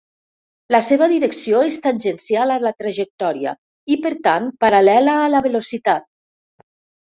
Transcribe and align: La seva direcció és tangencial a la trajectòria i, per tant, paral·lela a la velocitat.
La 0.75 0.79
seva 0.85 1.09
direcció 1.11 1.59
és 1.65 1.77
tangencial 1.83 2.55
a 2.55 2.57
la 2.65 2.73
trajectòria 2.81 3.55
i, 3.97 4.01
per 4.07 4.15
tant, 4.31 4.51
paral·lela 4.67 5.21
a 5.27 5.31
la 5.37 5.45
velocitat. 5.51 6.11